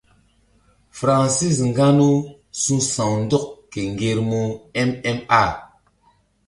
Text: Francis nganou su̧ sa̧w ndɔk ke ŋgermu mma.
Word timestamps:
Francis 0.99 1.57
nganou 1.69 2.15
su̧ 2.61 2.75
sa̧w 2.93 3.13
ndɔk 3.23 3.45
ke 3.71 3.79
ŋgermu 3.93 4.41
mma. 4.87 5.43